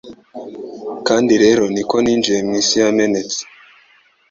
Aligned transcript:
Kandi 1.07 1.33
rero 1.43 1.63
ni 1.73 1.83
ko 1.89 1.95
ninjiye 2.03 2.39
mu 2.47 2.53
isi 2.61 2.75
yamenetse 2.83 3.41